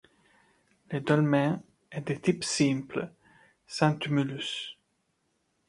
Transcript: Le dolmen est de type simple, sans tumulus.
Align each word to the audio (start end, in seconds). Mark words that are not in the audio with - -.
Le 0.89 0.99
dolmen 0.99 1.61
est 1.91 2.07
de 2.07 2.15
type 2.15 2.43
simple, 2.43 3.11
sans 3.67 3.95
tumulus. 3.97 4.75